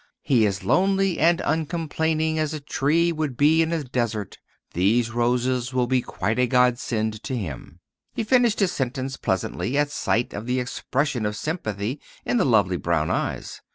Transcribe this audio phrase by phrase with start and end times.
[0.23, 4.39] "He is as lonely and uncomplaining as a tree would be in a desert;
[4.73, 7.81] these roses will be quite a godsend to him."
[8.15, 12.77] He finished his sentence pleasantly at sight of the expression of sympathy in the lovely
[12.77, 13.61] brown eyes.